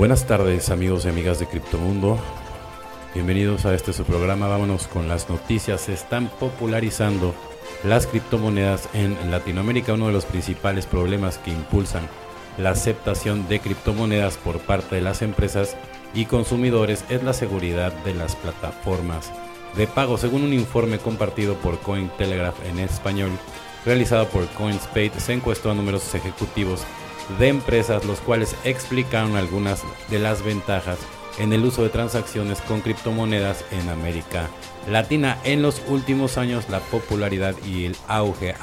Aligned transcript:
Buenas 0.00 0.26
tardes 0.26 0.70
amigos 0.70 1.04
y 1.04 1.10
amigas 1.10 1.38
de 1.40 1.46
Criptomundo. 1.46 2.18
Bienvenidos 3.12 3.66
a 3.66 3.74
este 3.74 3.92
su 3.92 4.04
programa. 4.04 4.48
Vámonos 4.48 4.86
con 4.86 5.08
las 5.08 5.28
noticias. 5.28 5.82
Se 5.82 5.92
están 5.92 6.30
popularizando 6.40 7.34
las 7.84 8.06
criptomonedas 8.06 8.88
en 8.94 9.30
Latinoamérica. 9.30 9.92
Uno 9.92 10.06
de 10.06 10.14
los 10.14 10.24
principales 10.24 10.86
problemas 10.86 11.36
que 11.36 11.50
impulsan 11.50 12.08
la 12.56 12.70
aceptación 12.70 13.46
de 13.46 13.60
criptomonedas 13.60 14.38
por 14.38 14.60
parte 14.60 14.96
de 14.96 15.02
las 15.02 15.20
empresas 15.20 15.76
y 16.14 16.24
consumidores 16.24 17.04
es 17.10 17.22
la 17.22 17.34
seguridad 17.34 17.92
de 18.02 18.14
las 18.14 18.36
plataformas 18.36 19.30
de 19.76 19.86
pago. 19.86 20.16
Según 20.16 20.44
un 20.44 20.54
informe 20.54 20.96
compartido 20.96 21.56
por 21.56 21.78
Cointelegraph 21.78 22.56
en 22.70 22.78
español, 22.78 23.32
realizado 23.84 24.26
por 24.28 24.46
CoinSpade, 24.46 25.20
se 25.20 25.34
encuestó 25.34 25.70
a 25.70 25.74
numerosos 25.74 26.14
ejecutivos 26.14 26.86
de 27.38 27.48
empresas, 27.48 28.04
los 28.04 28.20
cuales 28.20 28.54
explicaron 28.64 29.36
algunas 29.36 29.82
de 30.08 30.18
las 30.18 30.42
ventajas 30.42 30.98
en 31.38 31.52
el 31.52 31.64
uso 31.64 31.82
de 31.82 31.88
transacciones 31.88 32.60
con 32.60 32.80
criptomonedas 32.80 33.64
en 33.70 33.88
América 33.88 34.48
Latina. 34.88 35.38
En 35.44 35.62
los 35.62 35.82
últimos 35.88 36.38
años, 36.38 36.68
la 36.68 36.80
popularidad 36.80 37.54
y 37.66 37.86
el 37.86 37.96
auge 38.08 38.54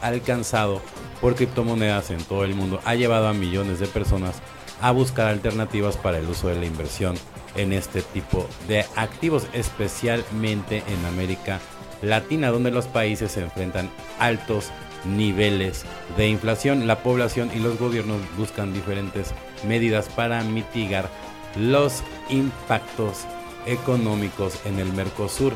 alcanzado 0.00 0.82
por 1.20 1.34
criptomonedas 1.34 2.10
en 2.10 2.22
todo 2.22 2.44
el 2.44 2.54
mundo 2.54 2.80
ha 2.84 2.94
llevado 2.94 3.28
a 3.28 3.34
millones 3.34 3.78
de 3.78 3.86
personas 3.86 4.36
a 4.80 4.90
buscar 4.90 5.28
alternativas 5.28 5.96
para 5.96 6.18
el 6.18 6.28
uso 6.28 6.48
de 6.48 6.56
la 6.56 6.66
inversión 6.66 7.14
en 7.56 7.72
este 7.72 8.02
tipo 8.02 8.46
de 8.68 8.84
activos, 8.96 9.46
especialmente 9.54 10.82
en 10.86 11.06
América 11.06 11.60
Latina, 12.02 12.50
donde 12.50 12.70
los 12.70 12.86
países 12.86 13.32
se 13.32 13.42
enfrentan 13.42 13.90
altos 14.18 14.70
niveles 15.06 15.84
de 16.16 16.28
inflación. 16.28 16.86
La 16.86 17.02
población 17.02 17.50
y 17.54 17.58
los 17.58 17.78
gobiernos 17.78 18.20
buscan 18.36 18.72
diferentes 18.72 19.32
medidas 19.66 20.08
para 20.08 20.42
mitigar 20.42 21.08
los 21.56 22.02
impactos 22.28 23.24
económicos 23.66 24.60
en 24.64 24.78
el 24.78 24.92
Mercosur. 24.92 25.54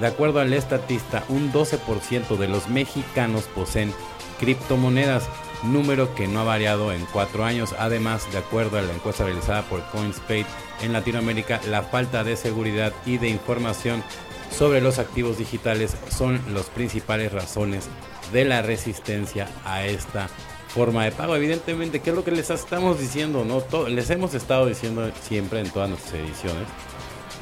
De 0.00 0.06
acuerdo 0.08 0.40
al 0.40 0.52
estatista, 0.52 1.24
un 1.28 1.52
12% 1.52 2.36
de 2.36 2.48
los 2.48 2.68
mexicanos 2.68 3.44
poseen 3.54 3.92
criptomonedas, 4.40 5.28
número 5.62 6.14
que 6.14 6.26
no 6.26 6.40
ha 6.40 6.44
variado 6.44 6.92
en 6.92 7.06
cuatro 7.06 7.44
años. 7.44 7.74
Además, 7.78 8.30
de 8.32 8.38
acuerdo 8.38 8.78
a 8.78 8.82
la 8.82 8.92
encuesta 8.92 9.24
realizada 9.24 9.62
por 9.62 9.82
CoinSpade 9.90 10.46
en 10.82 10.92
Latinoamérica, 10.92 11.60
la 11.68 11.82
falta 11.82 12.24
de 12.24 12.36
seguridad 12.36 12.92
y 13.06 13.18
de 13.18 13.28
información 13.28 14.02
sobre 14.50 14.80
los 14.80 14.98
activos 14.98 15.38
digitales 15.38 15.96
son 16.10 16.40
las 16.52 16.66
principales 16.66 17.32
razones 17.32 17.88
de 18.32 18.44
la 18.44 18.62
resistencia 18.62 19.48
a 19.64 19.84
esta 19.84 20.28
forma 20.68 21.04
de 21.04 21.12
pago. 21.12 21.36
Evidentemente, 21.36 22.00
¿qué 22.00 22.10
es 22.10 22.16
lo 22.16 22.24
que 22.24 22.32
les 22.32 22.50
estamos 22.50 22.98
diciendo? 22.98 23.44
No, 23.44 23.88
les 23.88 24.10
hemos 24.10 24.34
estado 24.34 24.66
diciendo 24.66 25.10
siempre 25.22 25.60
en 25.60 25.70
todas 25.70 25.88
nuestras 25.88 26.14
ediciones, 26.14 26.66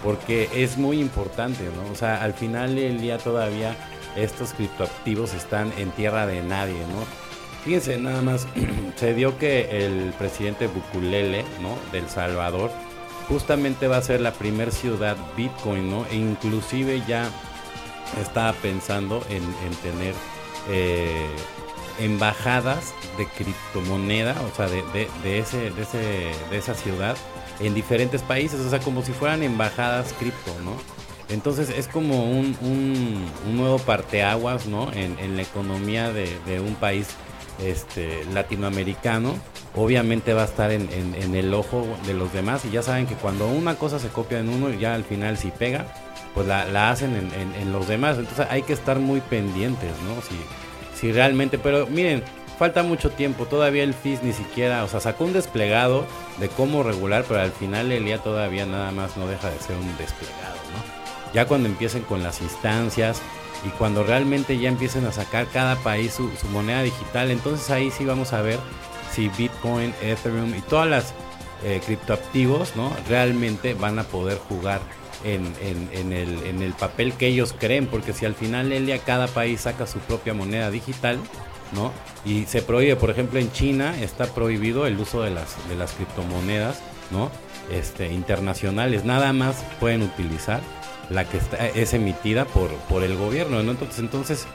porque 0.04 0.48
es 0.54 0.76
muy 0.76 1.00
importante, 1.00 1.64
¿no? 1.64 1.90
O 1.92 1.94
sea, 1.94 2.22
al 2.22 2.34
final 2.34 2.74
del 2.74 3.00
día 3.00 3.18
todavía 3.18 3.76
estos 4.16 4.52
criptoactivos 4.52 5.32
están 5.34 5.72
en 5.78 5.90
tierra 5.92 6.26
de 6.26 6.42
nadie, 6.42 6.78
¿no? 6.78 7.04
Fíjense, 7.64 7.96
nada 7.98 8.22
más, 8.22 8.46
se 8.96 9.14
dio 9.14 9.38
que 9.38 9.86
el 9.86 10.12
presidente 10.18 10.66
Bukulele, 10.66 11.44
¿no? 11.60 11.78
Del 11.92 12.08
Salvador, 12.08 12.70
justamente 13.28 13.88
va 13.88 13.96
a 13.98 14.02
ser 14.02 14.20
la 14.20 14.32
primera 14.32 14.70
ciudad 14.70 15.16
Bitcoin, 15.36 15.90
¿no? 15.90 16.06
E 16.10 16.16
inclusive 16.16 17.02
ya 17.06 17.30
estaba 18.20 18.52
pensando 18.54 19.24
en, 19.30 19.42
tener 19.76 20.14
eh, 20.68 21.28
embajadas 21.98 22.94
de 23.18 23.26
criptomoneda, 23.26 24.34
o 24.50 24.56
sea, 24.56 24.68
de, 24.68 24.80
ese, 25.38 25.70
de, 25.70 25.82
ese, 25.82 26.32
de 26.50 26.58
esa 26.58 26.74
ciudad 26.74 27.16
en 27.60 27.74
diferentes 27.74 28.22
países, 28.22 28.60
o 28.60 28.70
sea, 28.70 28.80
como 28.80 29.02
si 29.02 29.12
fueran 29.12 29.42
embajadas 29.42 30.12
cripto, 30.14 30.52
¿no? 30.64 30.76
Entonces 31.28 31.70
es 31.70 31.88
como 31.88 32.30
un, 32.30 33.26
nuevo 33.54 33.78
parteaguas, 33.78 34.66
¿no? 34.66 34.92
En, 34.92 35.36
la 35.36 35.42
economía 35.42 36.12
de, 36.12 36.60
un 36.60 36.74
país 36.74 37.08
este, 37.62 38.24
latinoamericano. 38.32 39.34
Obviamente 39.74 40.34
va 40.34 40.42
a 40.42 40.46
estar 40.46 40.70
en, 40.70 40.88
el 41.34 41.54
ojo 41.54 41.86
de 42.06 42.12
los 42.12 42.32
demás 42.32 42.64
y 42.66 42.70
ya 42.70 42.82
saben 42.82 43.06
que 43.06 43.14
cuando 43.14 43.48
una 43.48 43.76
cosa 43.76 43.98
se 43.98 44.08
copia 44.08 44.40
en 44.40 44.50
uno, 44.50 44.70
ya 44.70 44.94
al 44.94 45.04
final 45.04 45.38
si 45.38 45.50
pega, 45.50 45.86
pues 46.34 46.46
la, 46.46 46.90
hacen 46.90 47.14
en, 47.14 47.72
los 47.72 47.88
demás. 47.88 48.18
Entonces 48.18 48.46
hay 48.50 48.62
que 48.62 48.72
estar 48.72 48.98
muy 48.98 49.20
pendientes, 49.20 49.90
¿no? 50.06 50.20
Si, 50.22 50.36
si 50.98 51.12
realmente, 51.12 51.58
pero 51.58 51.86
miren, 51.86 52.22
falta 52.58 52.82
mucho 52.82 53.10
tiempo, 53.10 53.46
todavía 53.46 53.82
el 53.82 53.94
FIS 53.94 54.22
ni 54.22 54.32
siquiera, 54.32 54.84
o 54.84 54.88
sea, 54.88 55.00
sacó 55.00 55.24
un 55.24 55.32
desplegado 55.32 56.06
de 56.38 56.48
cómo 56.48 56.82
regular, 56.82 57.24
pero 57.26 57.40
al 57.40 57.52
final 57.52 57.92
el 57.92 58.04
día 58.04 58.18
todavía 58.18 58.66
nada 58.66 58.92
más 58.92 59.16
no 59.16 59.26
deja 59.26 59.50
de 59.50 59.58
ser 59.58 59.76
un 59.76 59.96
desplegado, 59.98 60.54
¿no? 60.72 61.02
ya 61.34 61.46
cuando 61.46 61.68
empiecen 61.68 62.02
con 62.02 62.22
las 62.22 62.40
instancias 62.40 63.20
y 63.66 63.70
cuando 63.70 64.04
realmente 64.04 64.58
ya 64.58 64.68
empiecen 64.68 65.06
a 65.06 65.12
sacar 65.12 65.46
cada 65.46 65.76
país 65.76 66.14
su, 66.14 66.30
moneda 66.50 66.82
digital, 66.82 67.30
entonces 67.30 67.70
ahí 67.70 67.90
sí 67.90 68.04
vamos 68.04 68.32
a 68.32 68.42
ver 68.42 68.58
si 69.12 69.28
Bitcoin, 69.28 69.94
Ethereum 70.02 70.54
y 70.54 70.60
todas 70.60 70.88
las 70.88 71.14
eh, 71.64 71.80
criptoactivos 71.84 72.76
¿no? 72.76 72.92
realmente 73.08 73.74
van 73.74 73.98
a 73.98 74.04
poder 74.04 74.38
jugar 74.38 74.80
en, 75.24 76.62
el, 76.62 76.72
papel 76.74 77.12
que 77.14 77.26
ellos 77.28 77.54
creen, 77.58 77.86
porque 77.86 78.12
si 78.12 78.26
al 78.26 78.34
final 78.34 78.72
el 78.72 78.86
día 78.86 78.98
cada 78.98 79.26
país 79.26 79.62
saca 79.62 79.86
su 79.86 79.98
propia 80.00 80.34
moneda 80.34 80.70
digital, 80.70 81.18
¿no? 81.72 81.92
Y 82.24 82.44
se 82.46 82.62
prohíbe, 82.62 82.96
por 82.96 83.10
ejemplo, 83.10 83.38
en 83.38 83.50
China 83.52 83.94
está 84.00 84.26
prohibido 84.26 84.86
el 84.86 84.98
uso 84.98 85.22
de 85.22 85.30
las, 85.30 85.56
de 85.68 85.76
las 85.76 85.92
criptomonedas, 85.92 86.80
¿no? 87.10 87.30
Este, 87.70 88.12
internacionales, 88.12 89.04
nada 89.04 89.32
más 89.32 89.64
pueden 89.80 90.02
utilizar 90.02 90.60
la 91.10 91.24
que 91.24 91.38
está, 91.38 91.68
es 91.68 91.94
emitida 91.94 92.44
por, 92.44 92.70
por 92.88 93.02
el 93.02 93.16
gobierno, 93.16 93.62
¿no? 93.62 93.72
Entonces, 93.72 93.98
entonces, 93.98 94.46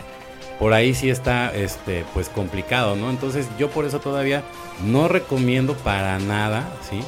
por 0.59 0.73
ahí 0.73 0.93
sí 0.93 1.09
está 1.09 1.53
este, 1.53 2.03
pues 2.13 2.29
complicado, 2.29 2.95
¿no? 2.95 3.09
Entonces 3.09 3.47
yo 3.59 3.69
por 3.69 3.85
eso 3.85 3.99
todavía 3.99 4.43
no 4.83 5.07
recomiendo 5.07 5.75
para 5.75 6.19
nada, 6.19 6.67
¿sí? 6.89 6.99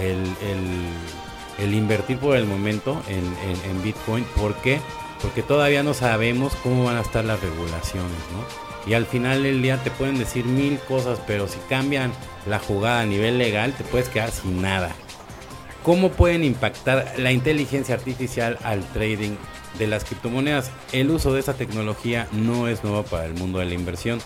El, 0.00 0.18
invertir 1.58 2.18
por 2.18 2.36
el 2.36 2.46
momento 2.46 3.02
en, 3.08 3.24
en, 3.70 3.82
Bitcoin. 3.82 4.24
¿Por 4.36 4.54
qué? 4.56 4.80
Porque 5.22 5.42
todavía 5.42 5.82
no 5.82 5.94
sabemos 5.94 6.54
cómo 6.62 6.84
van 6.84 6.96
a 6.96 7.00
estar 7.00 7.24
las 7.24 7.40
regulaciones, 7.40 8.18
¿no? 8.32 8.68
Y 8.90 8.94
al 8.94 9.06
final 9.06 9.42
del 9.42 9.60
día 9.60 9.82
te 9.82 9.90
pueden 9.90 10.18
decir 10.18 10.44
mil 10.44 10.78
cosas, 10.80 11.20
pero 11.26 11.48
si 11.48 11.58
cambian 11.68 12.12
la 12.46 12.58
jugada 12.58 13.00
a 13.00 13.06
nivel 13.06 13.36
legal, 13.38 13.72
te 13.72 13.84
puedes 13.84 14.08
quedar 14.08 14.30
sin 14.30 14.62
nada. 14.62 14.94
¿Cómo 15.82 16.10
pueden 16.10 16.44
impactar 16.44 17.14
la 17.18 17.32
inteligencia 17.32 17.94
artificial 17.94 18.58
al 18.64 18.84
trading 18.92 19.36
de 19.78 19.86
las 19.86 20.04
criptomonedas? 20.04 20.70
El 20.92 21.10
uso 21.10 21.32
de 21.32 21.40
esta 21.40 21.54
tecnología 21.54 22.28
no 22.32 22.68
es 22.68 22.82
nuevo 22.82 23.04
para 23.04 23.26
el 23.26 23.34
mundo 23.34 23.60
de 23.60 23.66
la 23.66 23.74
inversión, 23.74 24.18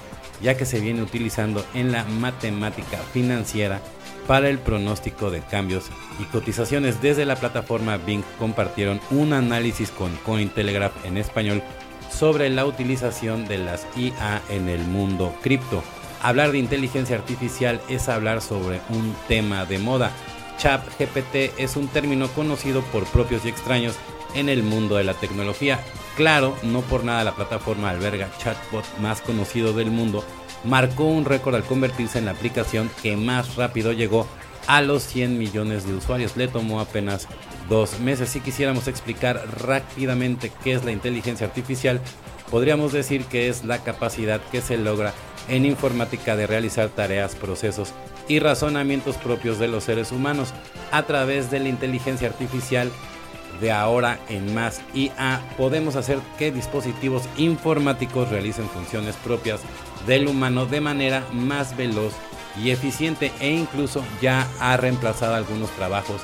ya 0.43 0.57
que 0.57 0.65
se 0.65 0.81
viene 0.81 1.03
utilizando 1.03 1.65
en 1.75 1.93
la 1.93 2.05
matemática 2.05 2.99
financiera 3.13 3.81
para 4.27 4.49
el 4.49 4.59
pronóstico 4.59 5.31
de 5.31 5.41
cambios 5.41 5.85
y 6.19 6.25
cotizaciones. 6.25 7.03
Desde 7.03 7.27
la 7.27 7.37
plataforma 7.37 7.99
Bing 7.99 8.25
compartieron 8.39 9.01
un 9.11 9.33
análisis 9.33 9.91
con 9.91 10.17
Cointelegraph 10.25 11.05
en 11.05 11.19
español 11.19 11.63
sobre 12.11 12.49
la 12.49 12.65
utilización 12.65 13.47
de 13.47 13.59
las 13.59 13.87
IA 13.97 14.43
en 14.49 14.69
el 14.69 14.81
mundo 14.81 15.35
cripto. 15.43 15.83
Hablar 16.23 16.53
de 16.53 16.59
inteligencia 16.59 17.17
artificial 17.17 17.81
es 17.89 18.09
hablar 18.09 18.41
sobre 18.41 18.81
un 18.91 19.15
tema 19.29 19.65
de 19.65 19.79
moda 19.79 20.13
GPT 20.59 21.59
es 21.59 21.77
un 21.77 21.89
término 21.89 22.29
conocido 22.29 22.83
por 22.83 23.05
propios 23.05 23.45
y 23.45 23.49
extraños 23.49 23.97
en 24.35 24.49
el 24.49 24.63
mundo 24.63 24.97
de 24.97 25.05
la 25.05 25.15
tecnología. 25.15 25.81
Claro, 26.17 26.57
no 26.63 26.81
por 26.83 27.05
nada 27.05 27.25
la 27.25 27.35
plataforma 27.35 27.91
alberga 27.91 28.31
chatbot 28.39 28.85
más 29.01 29.21
conocido 29.21 29.73
del 29.73 29.91
mundo 29.91 30.25
marcó 30.65 31.05
un 31.05 31.25
récord 31.25 31.55
al 31.55 31.65
convertirse 31.65 32.19
en 32.19 32.27
la 32.27 32.33
aplicación 32.33 32.91
que 33.03 33.17
más 33.17 33.57
rápido 33.57 33.93
llegó 33.93 34.27
a 34.67 34.81
los 34.81 35.03
100 35.05 35.39
millones 35.39 35.87
de 35.87 35.95
usuarios. 35.95 36.37
Le 36.37 36.49
tomó 36.49 36.81
apenas 36.81 37.27
dos 37.69 37.99
meses. 38.01 38.31
Si 38.31 38.41
quisiéramos 38.41 38.89
explicar 38.89 39.43
rápidamente 39.61 40.53
qué 40.63 40.75
es 40.75 40.85
la 40.85 40.93
inteligencia 40.93 41.47
artificial, 41.47 42.01
podríamos 42.51 42.93
decir 42.93 43.25
que 43.25 43.49
es 43.49 43.65
la 43.65 43.83
capacidad 43.83 44.41
que 44.51 44.61
se 44.61 44.77
logra 44.77 45.13
en 45.49 45.65
informática 45.65 46.37
de 46.37 46.47
realizar 46.47 46.89
tareas, 46.91 47.35
procesos 47.35 47.93
y 48.29 48.39
razonamientos 48.39 49.17
propios 49.17 49.59
de 49.59 49.69
los 49.69 49.85
seres 49.85 50.13
humanos 50.13 50.53
a 50.91 51.05
través 51.05 51.51
de 51.51 51.61
la 51.61 51.69
inteligencia 51.69 52.29
artificial 52.29 52.91
de 53.61 53.71
ahora 53.71 54.19
en 54.29 54.55
más 54.55 54.83
IA 54.95 55.41
podemos 55.57 55.97
hacer 55.97 56.19
que 56.39 56.51
dispositivos 56.51 57.23
informáticos 57.37 58.29
realicen 58.29 58.69
funciones 58.69 59.15
propias 59.17 59.61
del 60.07 60.27
humano 60.27 60.67
de 60.67 60.81
manera 60.81 61.25
más 61.33 61.77
veloz 61.77 62.13
y 62.61 62.71
eficiente 62.71 63.33
e 63.41 63.51
incluso 63.51 64.03
ya 64.21 64.49
ha 64.61 64.77
reemplazado 64.77 65.35
algunos 65.35 65.71
trabajos 65.71 66.23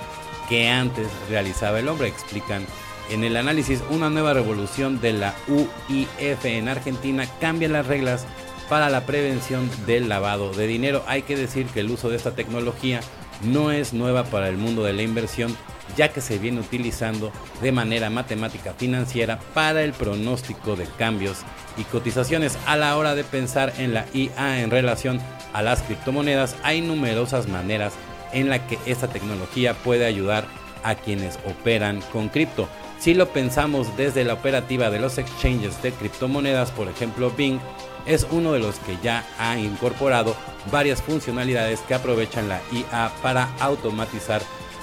que 0.49 0.69
antes 0.69 1.07
realizaba 1.29 1.79
el 1.79 1.89
hombre, 1.89 2.09
explican 2.09 2.65
en 3.11 3.25
el 3.25 3.37
análisis. 3.37 3.83
Una 3.91 4.11
nueva 4.11 4.35
revolución 4.35 5.01
de 5.01 5.13
la 5.13 5.35
UIF 5.47 6.45
en 6.45 6.69
Argentina 6.69 7.27
cambia 7.41 7.69
las 7.69 7.87
reglas 7.87 8.27
para 8.69 8.91
la 8.91 9.07
prevención 9.07 9.71
del 9.87 10.09
lavado 10.09 10.53
de 10.53 10.67
dinero. 10.67 11.03
Hay 11.07 11.23
que 11.23 11.37
decir 11.37 11.67
que 11.67 11.81
el 11.81 11.91
uso 11.91 12.11
de 12.11 12.17
esta 12.17 12.33
tecnología 12.33 13.01
no 13.43 13.71
es 13.71 13.93
nueva 13.93 14.25
para 14.25 14.49
el 14.49 14.57
mundo 14.57 14.83
de 14.85 14.93
la 14.93 15.03
inversión, 15.03 15.57
ya 15.97 16.09
que 16.09 16.21
se 16.21 16.39
viene 16.39 16.61
utilizando 16.61 17.33
de 17.63 17.73
manera 17.73 18.11
matemática 18.11 18.75
financiera 18.75 19.39
para 19.55 19.83
el 19.83 19.93
pronóstico 19.93 20.77
de 20.77 20.87
cambios 20.99 21.39
y 21.77 21.85
cotizaciones. 21.85 22.59
A 22.67 22.77
la 22.77 22.97
hora 22.97 23.15
de 23.15 23.25
pensar 23.25 23.73
en 23.79 23.95
la 23.95 24.07
IA 24.13 24.61
en 24.61 24.71
relación 24.71 25.21
a 25.53 25.63
las 25.63 25.83
criptomonedas, 25.83 26.57
hay 26.63 26.81
numerosas 26.81 27.49
maneras 27.49 27.95
en 28.33 28.51
la 28.51 28.67
que 28.67 28.79
esta 28.87 29.09
tecnología 29.09 29.75
puede 29.75 30.05
ayudar 30.05 30.47
a 30.83 30.95
quienes 30.95 31.39
operan 31.47 32.01
con 32.13 32.29
cripto. 32.29 32.69
Si 32.99 33.15
lo 33.15 33.29
pensamos 33.29 33.97
desde 33.97 34.25
la 34.25 34.35
operativa 34.35 34.91
de 34.91 34.99
los 34.99 35.19
exchanges 35.19 35.81
de 35.83 35.93
criptomonedas, 35.93 36.73
por 36.73 36.89
ejemplo 36.89 37.31
Bing, 37.31 37.61
es 38.07 38.27
uno 38.31 38.53
de 38.53 38.59
los 38.59 38.77
que 38.81 38.97
ya 39.03 39.25
ha 39.39 39.57
incorporado 39.57 40.35
varias 40.73 41.01
funcionalidades 41.01 41.81
que 41.81 41.95
aprovechan 41.95 42.49
la 42.49 42.61
IA 42.73 43.13
para 43.23 43.55
automatizar 43.61 44.43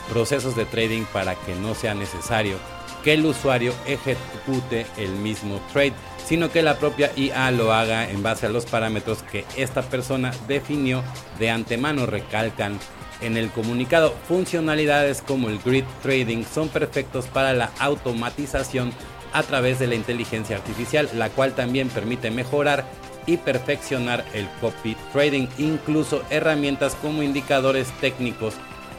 procesos 0.09 0.55
de 0.55 0.65
trading 0.65 1.03
para 1.11 1.35
que 1.35 1.55
no 1.55 1.75
sea 1.75 1.93
necesario 1.93 2.57
que 3.03 3.13
el 3.13 3.25
usuario 3.25 3.73
ejecute 3.85 4.87
el 4.97 5.11
mismo 5.11 5.59
trade, 5.73 5.93
sino 6.25 6.49
que 6.51 6.63
la 6.63 6.79
propia 6.79 7.11
IA 7.15 7.51
lo 7.51 7.73
haga 7.73 8.09
en 8.09 8.23
base 8.23 8.45
a 8.45 8.49
los 8.49 8.65
parámetros 8.65 9.23
que 9.23 9.45
esta 9.57 9.83
persona 9.83 10.31
definió 10.47 11.03
de 11.37 11.51
antemano, 11.51 12.05
recalcan 12.05 12.79
en 13.21 13.37
el 13.37 13.49
comunicado. 13.49 14.13
Funcionalidades 14.27 15.21
como 15.21 15.49
el 15.49 15.59
grid 15.59 15.85
trading 16.01 16.43
son 16.43 16.69
perfectos 16.69 17.25
para 17.27 17.53
la 17.53 17.71
automatización 17.79 18.91
a 19.33 19.43
través 19.43 19.79
de 19.79 19.87
la 19.87 19.95
inteligencia 19.95 20.55
artificial, 20.55 21.09
la 21.13 21.29
cual 21.29 21.53
también 21.53 21.89
permite 21.89 22.31
mejorar 22.31 22.85
y 23.25 23.37
perfeccionar 23.37 24.23
el 24.33 24.47
copy 24.61 24.95
trading. 25.11 25.47
Incluso 25.57 26.23
herramientas 26.29 26.95
como 27.01 27.23
indicadores 27.23 27.91
técnicos 27.99 28.53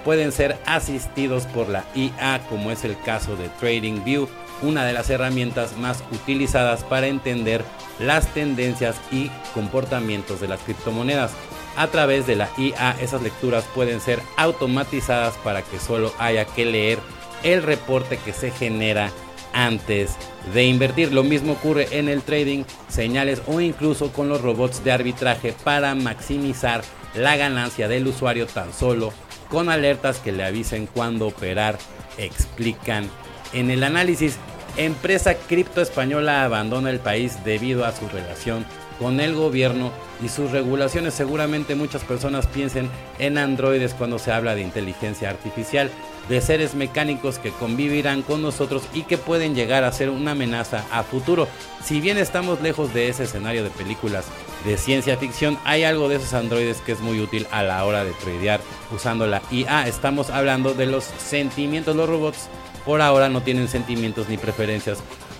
pueden 0.04 0.32
ser 0.32 0.56
asistidos 0.66 1.46
por 1.46 1.68
la 1.68 1.84
IA, 1.94 2.40
como 2.48 2.70
es 2.70 2.84
el 2.84 2.98
caso 3.00 3.36
de 3.36 3.48
TradingView, 3.60 4.28
una 4.62 4.84
de 4.84 4.92
las 4.92 5.10
herramientas 5.10 5.76
más 5.76 6.02
utilizadas 6.12 6.84
para 6.84 7.08
entender 7.08 7.64
las 7.98 8.26
tendencias 8.32 8.96
y 9.10 9.30
comportamientos 9.52 10.40
de 10.40 10.48
las 10.48 10.60
criptomonedas. 10.60 11.32
A 11.76 11.88
través 11.88 12.26
de 12.26 12.36
la 12.36 12.48
IA, 12.56 12.96
esas 13.00 13.22
lecturas 13.22 13.64
pueden 13.74 14.00
ser 14.00 14.20
automatizadas 14.36 15.34
para 15.44 15.62
que 15.62 15.78
solo 15.78 16.12
haya 16.18 16.46
que 16.46 16.64
leer 16.64 16.98
el 17.42 17.62
reporte 17.62 18.16
que 18.16 18.32
se 18.32 18.50
genera 18.50 19.10
antes 19.52 20.16
de 20.54 20.64
invertir. 20.64 21.12
Lo 21.12 21.22
mismo 21.22 21.52
ocurre 21.52 21.88
en 21.92 22.08
el 22.08 22.22
trading, 22.22 22.64
señales 22.88 23.42
o 23.46 23.60
incluso 23.60 24.12
con 24.12 24.28
los 24.28 24.40
robots 24.40 24.84
de 24.84 24.92
arbitraje 24.92 25.54
para 25.64 25.94
maximizar 25.94 26.82
la 27.14 27.36
ganancia 27.36 27.88
del 27.88 28.06
usuario 28.06 28.46
tan 28.46 28.72
solo 28.72 29.12
con 29.50 29.68
alertas 29.68 30.18
que 30.18 30.32
le 30.32 30.44
avisen 30.44 30.86
cuándo 30.86 31.26
operar, 31.26 31.78
explican. 32.18 33.08
En 33.52 33.70
el 33.70 33.84
análisis, 33.84 34.38
empresa 34.76 35.34
cripto 35.34 35.80
española 35.80 36.44
abandona 36.44 36.90
el 36.90 37.00
país 37.00 37.44
debido 37.44 37.84
a 37.84 37.92
su 37.92 38.08
relación 38.08 38.64
con 38.98 39.20
el 39.20 39.34
gobierno 39.34 39.92
y 40.22 40.28
sus 40.28 40.50
regulaciones. 40.50 41.14
Seguramente 41.14 41.74
muchas 41.74 42.02
personas 42.04 42.46
piensen 42.46 42.90
en 43.18 43.38
androides 43.38 43.94
cuando 43.94 44.18
se 44.18 44.32
habla 44.32 44.54
de 44.54 44.62
inteligencia 44.62 45.30
artificial, 45.30 45.90
de 46.28 46.40
seres 46.40 46.74
mecánicos 46.74 47.38
que 47.38 47.50
convivirán 47.50 48.22
con 48.22 48.42
nosotros 48.42 48.82
y 48.94 49.02
que 49.02 49.18
pueden 49.18 49.54
llegar 49.54 49.84
a 49.84 49.92
ser 49.92 50.10
una 50.10 50.32
amenaza 50.32 50.84
a 50.90 51.02
futuro. 51.02 51.46
Si 51.84 52.00
bien 52.00 52.18
estamos 52.18 52.60
lejos 52.60 52.92
de 52.94 53.08
ese 53.08 53.24
escenario 53.24 53.62
de 53.62 53.70
películas 53.70 54.24
de 54.64 54.76
ciencia 54.76 55.16
ficción, 55.16 55.58
hay 55.64 55.84
algo 55.84 56.08
de 56.08 56.16
esos 56.16 56.34
androides 56.34 56.78
que 56.78 56.92
es 56.92 57.00
muy 57.00 57.20
útil 57.20 57.46
a 57.50 57.62
la 57.62 57.84
hora 57.84 58.04
de 58.04 58.12
tradear 58.12 58.60
usando 58.94 59.26
la 59.26 59.42
IA. 59.50 59.86
Estamos 59.86 60.30
hablando 60.30 60.74
de 60.74 60.86
los 60.86 61.04
sentimientos. 61.04 61.94
Los 61.94 62.08
robots 62.08 62.48
por 62.86 63.02
ahora 63.02 63.28
no 63.28 63.42
tienen 63.42 63.68
sentimientos 63.68 64.28
ni 64.28 64.38
preferencias 64.38 64.98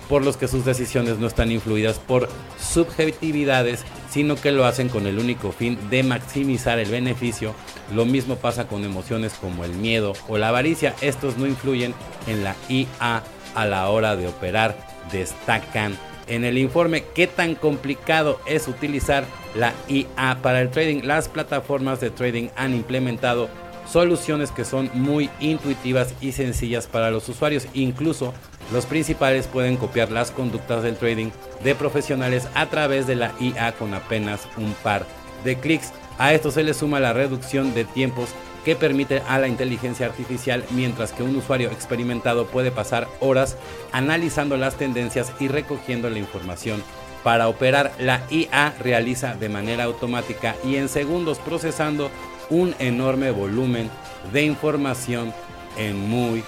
por 0.09 0.23
los 0.23 0.37
que 0.37 0.47
sus 0.47 0.65
decisiones 0.65 1.17
no 1.17 1.27
están 1.27 1.51
influidas 1.51 1.99
por 1.99 2.29
subjetividades, 2.59 3.83
sino 4.09 4.35
que 4.35 4.51
lo 4.51 4.65
hacen 4.65 4.89
con 4.89 5.07
el 5.07 5.19
único 5.19 5.51
fin 5.51 5.77
de 5.89 6.03
maximizar 6.03 6.79
el 6.79 6.89
beneficio. 6.89 7.53
Lo 7.93 8.05
mismo 8.05 8.35
pasa 8.35 8.67
con 8.67 8.83
emociones 8.83 9.33
como 9.33 9.63
el 9.63 9.71
miedo 9.71 10.13
o 10.27 10.37
la 10.37 10.49
avaricia. 10.49 10.95
Estos 11.01 11.37
no 11.37 11.45
influyen 11.45 11.93
en 12.27 12.43
la 12.43 12.55
IA 12.69 13.23
a 13.55 13.65
la 13.65 13.89
hora 13.89 14.15
de 14.15 14.27
operar, 14.27 14.77
destacan 15.11 15.97
en 16.27 16.43
el 16.43 16.57
informe 16.57 17.05
qué 17.15 17.27
tan 17.27 17.55
complicado 17.55 18.39
es 18.45 18.67
utilizar 18.67 19.25
la 19.55 19.73
IA 19.87 20.39
para 20.41 20.61
el 20.61 20.69
trading. 20.69 21.03
Las 21.03 21.29
plataformas 21.29 21.99
de 21.99 22.11
trading 22.11 22.49
han 22.55 22.73
implementado 22.73 23.49
soluciones 23.89 24.51
que 24.51 24.65
son 24.65 24.89
muy 24.93 25.29
intuitivas 25.39 26.13
y 26.21 26.31
sencillas 26.31 26.87
para 26.87 27.11
los 27.11 27.27
usuarios. 27.29 27.67
Incluso 27.73 28.33
los 28.71 28.85
principales 28.85 29.47
pueden 29.47 29.77
copiar 29.77 30.11
las 30.11 30.31
conductas 30.31 30.83
del 30.83 30.97
trading 30.97 31.29
de 31.63 31.75
profesionales 31.75 32.47
a 32.53 32.67
través 32.67 33.07
de 33.07 33.15
la 33.15 33.33
IA 33.39 33.73
con 33.73 33.93
apenas 33.93 34.47
un 34.57 34.73
par 34.83 35.05
de 35.43 35.57
clics. 35.57 35.93
A 36.17 36.33
esto 36.33 36.51
se 36.51 36.63
le 36.63 36.73
suma 36.73 36.99
la 36.99 37.13
reducción 37.13 37.73
de 37.73 37.85
tiempos 37.85 38.29
que 38.65 38.75
permite 38.75 39.21
a 39.29 39.39
la 39.39 39.47
inteligencia 39.47 40.07
artificial, 40.07 40.65
mientras 40.71 41.13
que 41.13 41.23
un 41.23 41.37
usuario 41.37 41.71
experimentado 41.71 42.47
puede 42.47 42.69
pasar 42.69 43.07
horas 43.21 43.55
analizando 43.93 44.57
las 44.57 44.75
tendencias 44.75 45.31
y 45.39 45.47
recogiendo 45.47 46.09
la 46.09 46.19
información. 46.19 46.83
Para 47.23 47.47
operar, 47.47 47.93
la 47.97 48.23
IA 48.29 48.73
realiza 48.79 49.35
de 49.35 49.47
manera 49.47 49.85
automática 49.85 50.55
y 50.65 50.75
en 50.75 50.89
segundos 50.89 51.39
procesando 51.39 52.09
un 52.49 52.75
enorme 52.79 53.31
volumen 53.31 53.89
de 54.31 54.43
información 54.43 55.33
en 55.77 56.09
muy 56.09 56.43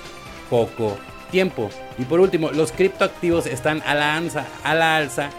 poco 0.50 0.98
tiempo. 1.32 1.70
Y 1.98 2.06
por 2.06 2.20
último, 2.20 2.52
los 2.52 2.72
criptoactivos 2.72 3.46
están 3.46 3.82
a 3.86 3.96
la, 3.96 4.16
alza, 4.16 4.46
a 4.64 4.76
la 4.76 4.98
alza. 4.98 5.30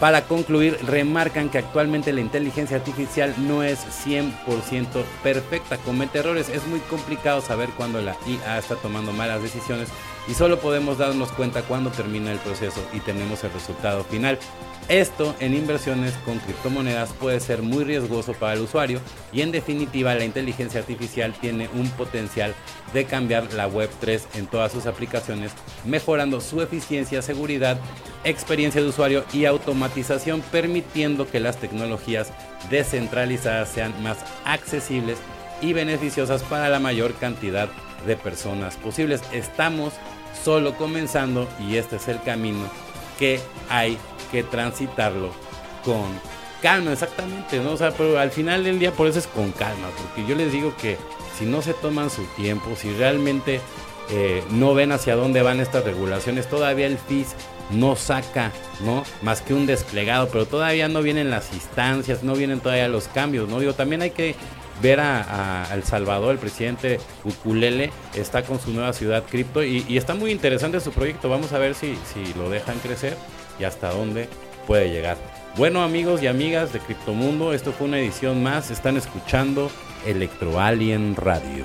Para 0.00 0.22
concluir, 0.22 0.78
remarcan 0.86 1.50
que 1.50 1.58
actualmente 1.58 2.14
la 2.14 2.22
inteligencia 2.22 2.78
artificial 2.78 3.34
no 3.36 3.62
es 3.62 3.80
100% 4.06 4.86
perfecta, 5.22 5.76
comete 5.76 6.20
errores, 6.20 6.48
es 6.48 6.66
muy 6.66 6.80
complicado 6.80 7.42
saber 7.42 7.68
cuándo 7.76 8.00
la 8.00 8.16
IA 8.26 8.56
está 8.56 8.76
tomando 8.76 9.12
malas 9.12 9.42
decisiones 9.42 9.90
y 10.26 10.32
solo 10.32 10.58
podemos 10.58 10.96
darnos 10.96 11.30
cuenta 11.32 11.60
cuando 11.60 11.90
termina 11.90 12.32
el 12.32 12.38
proceso 12.38 12.80
y 12.94 13.00
tenemos 13.00 13.44
el 13.44 13.52
resultado 13.52 14.02
final. 14.04 14.38
Esto 14.88 15.34
en 15.38 15.54
inversiones 15.54 16.14
con 16.24 16.38
criptomonedas 16.38 17.12
puede 17.12 17.38
ser 17.38 17.60
muy 17.60 17.84
riesgoso 17.84 18.32
para 18.32 18.54
el 18.54 18.60
usuario 18.60 19.00
y 19.34 19.42
en 19.42 19.52
definitiva 19.52 20.14
la 20.14 20.24
inteligencia 20.24 20.80
artificial 20.80 21.34
tiene 21.40 21.68
un 21.74 21.88
potencial 21.90 22.54
de 22.94 23.04
cambiar 23.04 23.52
la 23.52 23.68
Web3 23.68 24.22
en 24.34 24.46
todas 24.46 24.72
sus 24.72 24.86
aplicaciones, 24.86 25.52
mejorando 25.84 26.40
su 26.40 26.62
eficiencia, 26.62 27.20
seguridad, 27.20 27.78
experiencia 28.24 28.80
de 28.80 28.88
usuario 28.88 29.24
y 29.32 29.44
automatización, 29.44 30.42
permitiendo 30.52 31.28
que 31.28 31.40
las 31.40 31.56
tecnologías 31.56 32.32
descentralizadas 32.70 33.68
sean 33.68 34.02
más 34.02 34.18
accesibles 34.44 35.18
y 35.60 35.72
beneficiosas 35.72 36.42
para 36.42 36.68
la 36.68 36.78
mayor 36.78 37.14
cantidad 37.14 37.68
de 38.06 38.16
personas 38.16 38.76
posibles. 38.76 39.22
Estamos 39.32 39.94
solo 40.44 40.76
comenzando 40.76 41.48
y 41.58 41.76
este 41.76 41.96
es 41.96 42.08
el 42.08 42.20
camino 42.22 42.70
que 43.18 43.40
hay 43.68 43.98
que 44.30 44.42
transitarlo 44.42 45.30
con 45.84 46.08
calma, 46.62 46.92
exactamente, 46.92 47.58
¿no? 47.60 47.72
O 47.72 47.76
sea, 47.76 47.90
pero 47.90 48.18
al 48.18 48.30
final 48.30 48.64
del 48.64 48.78
día 48.78 48.92
por 48.92 49.06
eso 49.06 49.18
es 49.18 49.26
con 49.26 49.50
calma, 49.52 49.88
porque 49.98 50.28
yo 50.28 50.34
les 50.34 50.52
digo 50.52 50.74
que 50.80 50.96
si 51.38 51.44
no 51.44 51.62
se 51.62 51.74
toman 51.74 52.10
su 52.10 52.24
tiempo, 52.36 52.76
si 52.76 52.92
realmente 52.92 53.60
eh, 54.10 54.42
no 54.50 54.74
ven 54.74 54.92
hacia 54.92 55.16
dónde 55.16 55.42
van 55.42 55.60
estas 55.60 55.84
regulaciones, 55.84 56.48
todavía 56.48 56.86
el 56.86 56.98
FIS 56.98 57.34
no 57.72 57.96
saca, 57.96 58.52
¿no? 58.84 59.04
Más 59.22 59.42
que 59.42 59.54
un 59.54 59.66
desplegado, 59.66 60.28
pero 60.28 60.46
todavía 60.46 60.88
no 60.88 61.02
vienen 61.02 61.30
las 61.30 61.52
instancias, 61.52 62.22
no 62.22 62.34
vienen 62.34 62.60
todavía 62.60 62.88
los 62.88 63.08
cambios, 63.08 63.48
¿no? 63.48 63.60
Digo, 63.60 63.74
también 63.74 64.02
hay 64.02 64.10
que 64.10 64.34
ver 64.82 65.00
a, 65.00 65.68
El 65.72 65.84
Salvador, 65.84 66.32
el 66.32 66.38
presidente 66.38 66.98
Ukulele, 67.24 67.90
está 68.14 68.42
con 68.42 68.58
su 68.60 68.72
nueva 68.72 68.92
ciudad 68.92 69.24
cripto 69.24 69.62
y, 69.62 69.84
y, 69.88 69.96
está 69.96 70.14
muy 70.14 70.30
interesante 70.30 70.80
su 70.80 70.90
proyecto. 70.90 71.28
Vamos 71.28 71.52
a 71.52 71.58
ver 71.58 71.74
si, 71.74 71.96
si 72.12 72.32
lo 72.34 72.48
dejan 72.48 72.78
crecer 72.78 73.16
y 73.58 73.64
hasta 73.64 73.90
dónde 73.90 74.28
puede 74.66 74.90
llegar. 74.90 75.16
Bueno 75.56 75.82
amigos 75.82 76.22
y 76.22 76.28
amigas 76.28 76.72
de 76.72 76.78
Criptomundo, 76.78 77.52
esto 77.52 77.72
fue 77.72 77.88
una 77.88 77.98
edición 77.98 78.42
más. 78.42 78.70
Están 78.70 78.96
escuchando 78.96 79.70
Electro 80.06 80.60
Alien 80.60 81.16
Radio. 81.16 81.64